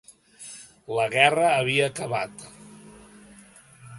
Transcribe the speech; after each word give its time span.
La 0.99 1.05
guerra 1.15 1.51
havia 1.59 1.91
acabat. 1.91 2.47